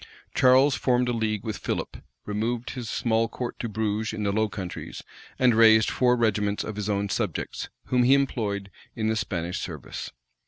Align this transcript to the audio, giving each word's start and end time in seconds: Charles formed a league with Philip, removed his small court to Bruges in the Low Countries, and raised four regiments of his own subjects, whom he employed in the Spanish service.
Charles 0.33 0.73
formed 0.73 1.07
a 1.09 1.13
league 1.13 1.43
with 1.43 1.59
Philip, 1.59 1.97
removed 2.25 2.71
his 2.71 2.89
small 2.89 3.27
court 3.27 3.59
to 3.59 3.69
Bruges 3.69 4.13
in 4.13 4.23
the 4.23 4.31
Low 4.31 4.49
Countries, 4.49 5.03
and 5.37 5.53
raised 5.53 5.91
four 5.91 6.15
regiments 6.15 6.63
of 6.63 6.75
his 6.75 6.89
own 6.89 7.07
subjects, 7.07 7.69
whom 7.85 8.01
he 8.01 8.15
employed 8.15 8.71
in 8.95 9.09
the 9.09 9.15
Spanish 9.15 9.59
service. 9.59 10.09